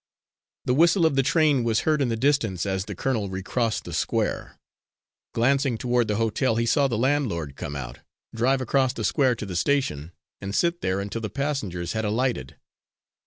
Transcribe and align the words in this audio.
The 0.65 0.73
whistle 0.73 1.05
of 1.05 1.13
the 1.15 1.21
train 1.21 1.63
was 1.63 1.81
heard 1.81 2.01
in 2.01 2.09
the 2.09 2.15
distance 2.15 2.65
as 2.65 2.85
the 2.85 2.95
colonel 2.95 3.29
recrossed 3.29 3.83
the 3.83 3.93
square. 3.93 4.57
Glancing 5.35 5.77
toward 5.77 6.07
the 6.07 6.15
hotel, 6.15 6.55
he 6.55 6.65
saw 6.65 6.87
the 6.87 6.97
landlord 6.97 7.55
come 7.55 7.75
out, 7.75 7.99
drive 8.33 8.61
across 8.61 8.93
the 8.93 9.03
square 9.05 9.35
to 9.35 9.45
the 9.45 9.55
station, 9.55 10.11
and 10.41 10.55
sit 10.55 10.81
there 10.81 11.01
until 11.01 11.21
the 11.21 11.29
passengers 11.29 11.93
had 11.93 12.03
alighted. 12.03 12.55